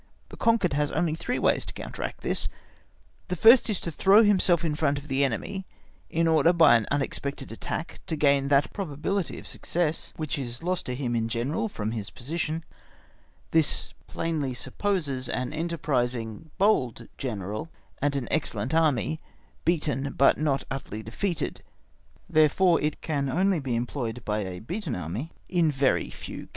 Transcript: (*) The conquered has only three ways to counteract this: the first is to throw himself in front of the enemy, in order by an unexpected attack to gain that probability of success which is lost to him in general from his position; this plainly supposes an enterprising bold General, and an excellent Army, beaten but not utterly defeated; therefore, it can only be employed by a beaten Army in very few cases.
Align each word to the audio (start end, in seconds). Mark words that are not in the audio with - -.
(*) 0.17 0.29
The 0.29 0.35
conquered 0.35 0.73
has 0.73 0.91
only 0.93 1.13
three 1.13 1.37
ways 1.37 1.63
to 1.67 1.75
counteract 1.75 2.21
this: 2.21 2.49
the 3.27 3.35
first 3.35 3.69
is 3.69 3.79
to 3.81 3.91
throw 3.91 4.23
himself 4.23 4.65
in 4.65 4.73
front 4.73 4.97
of 4.97 5.09
the 5.09 5.23
enemy, 5.23 5.67
in 6.09 6.27
order 6.27 6.51
by 6.53 6.75
an 6.75 6.87
unexpected 6.89 7.51
attack 7.51 7.99
to 8.07 8.15
gain 8.15 8.47
that 8.47 8.73
probability 8.73 9.37
of 9.37 9.45
success 9.45 10.11
which 10.17 10.39
is 10.39 10.63
lost 10.63 10.87
to 10.87 10.95
him 10.95 11.15
in 11.15 11.29
general 11.29 11.67
from 11.69 11.91
his 11.91 12.09
position; 12.09 12.63
this 13.51 13.93
plainly 14.07 14.55
supposes 14.55 15.29
an 15.29 15.53
enterprising 15.53 16.49
bold 16.57 17.07
General, 17.19 17.69
and 18.01 18.15
an 18.15 18.27
excellent 18.31 18.73
Army, 18.73 19.21
beaten 19.65 20.15
but 20.17 20.35
not 20.39 20.63
utterly 20.71 21.03
defeated; 21.03 21.61
therefore, 22.27 22.81
it 22.81 23.01
can 23.01 23.29
only 23.29 23.59
be 23.59 23.75
employed 23.75 24.23
by 24.25 24.39
a 24.39 24.61
beaten 24.61 24.95
Army 24.95 25.31
in 25.47 25.69
very 25.71 26.09
few 26.09 26.47
cases. 26.47 26.49